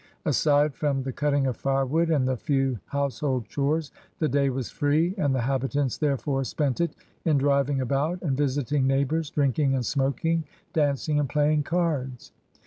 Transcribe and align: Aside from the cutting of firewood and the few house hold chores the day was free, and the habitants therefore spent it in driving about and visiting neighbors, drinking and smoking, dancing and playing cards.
Aside 0.25 0.73
from 0.73 1.03
the 1.03 1.11
cutting 1.11 1.45
of 1.45 1.57
firewood 1.57 2.09
and 2.09 2.27
the 2.27 2.35
few 2.35 2.79
house 2.87 3.19
hold 3.19 3.45
chores 3.45 3.91
the 4.17 4.27
day 4.27 4.49
was 4.49 4.71
free, 4.71 5.13
and 5.15 5.35
the 5.35 5.41
habitants 5.41 5.95
therefore 5.95 6.43
spent 6.43 6.81
it 6.81 6.95
in 7.23 7.37
driving 7.37 7.79
about 7.81 8.19
and 8.23 8.35
visiting 8.35 8.87
neighbors, 8.87 9.29
drinking 9.29 9.75
and 9.75 9.85
smoking, 9.85 10.43
dancing 10.73 11.19
and 11.19 11.29
playing 11.29 11.61
cards. 11.61 12.31